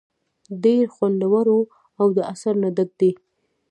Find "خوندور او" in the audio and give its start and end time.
0.95-2.07